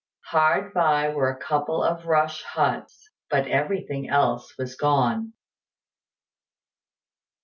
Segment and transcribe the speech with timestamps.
[0.29, 5.33] Hard by were a couple of rush huts; but everything else was gone.